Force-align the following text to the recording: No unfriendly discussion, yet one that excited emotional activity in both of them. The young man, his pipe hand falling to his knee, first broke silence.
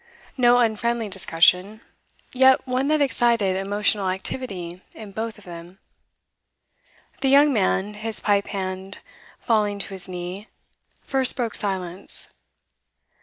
No 0.35 0.57
unfriendly 0.57 1.09
discussion, 1.09 1.81
yet 2.33 2.65
one 2.67 2.87
that 2.87 3.03
excited 3.03 3.55
emotional 3.55 4.09
activity 4.09 4.81
in 4.95 5.11
both 5.11 5.37
of 5.37 5.43
them. 5.43 5.77
The 7.19 7.29
young 7.29 7.53
man, 7.53 7.93
his 7.93 8.19
pipe 8.19 8.47
hand 8.47 8.97
falling 9.37 9.77
to 9.77 9.89
his 9.93 10.07
knee, 10.07 10.47
first 11.03 11.35
broke 11.35 11.53
silence. 11.53 12.29